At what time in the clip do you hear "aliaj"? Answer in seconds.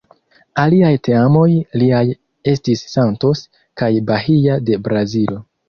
0.61-0.93